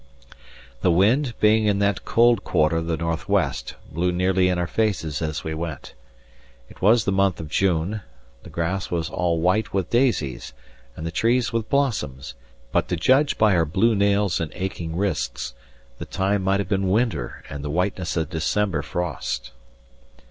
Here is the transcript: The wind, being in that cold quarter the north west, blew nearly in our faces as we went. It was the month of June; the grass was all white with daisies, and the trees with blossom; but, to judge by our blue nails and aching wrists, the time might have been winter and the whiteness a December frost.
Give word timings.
The 0.81 0.89
wind, 0.89 1.35
being 1.39 1.67
in 1.67 1.77
that 1.77 2.05
cold 2.05 2.43
quarter 2.43 2.81
the 2.81 2.97
north 2.97 3.29
west, 3.29 3.75
blew 3.91 4.11
nearly 4.11 4.47
in 4.49 4.57
our 4.57 4.65
faces 4.65 5.21
as 5.21 5.43
we 5.43 5.53
went. 5.53 5.93
It 6.69 6.81
was 6.81 7.05
the 7.05 7.11
month 7.11 7.39
of 7.39 7.49
June; 7.49 8.01
the 8.41 8.49
grass 8.49 8.89
was 8.89 9.11
all 9.11 9.39
white 9.39 9.73
with 9.75 9.91
daisies, 9.91 10.53
and 10.95 11.05
the 11.05 11.11
trees 11.11 11.53
with 11.53 11.69
blossom; 11.69 12.19
but, 12.71 12.87
to 12.87 12.95
judge 12.95 13.37
by 13.37 13.53
our 13.55 13.63
blue 13.63 13.93
nails 13.95 14.39
and 14.39 14.51
aching 14.55 14.95
wrists, 14.95 15.53
the 15.99 16.05
time 16.05 16.41
might 16.41 16.59
have 16.59 16.67
been 16.69 16.89
winter 16.89 17.43
and 17.47 17.63
the 17.63 17.69
whiteness 17.69 18.17
a 18.17 18.25
December 18.25 18.81
frost. 18.81 19.51